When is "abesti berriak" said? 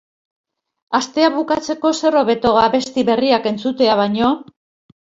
2.65-3.49